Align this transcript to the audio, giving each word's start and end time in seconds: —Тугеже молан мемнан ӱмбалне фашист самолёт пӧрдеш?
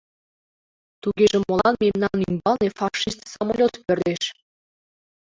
—Тугеже 1.01 1.37
молан 1.39 1.75
мемнан 1.83 2.17
ӱмбалне 2.29 2.69
фашист 2.79 3.19
самолёт 3.33 3.73
пӧрдеш? 3.85 4.23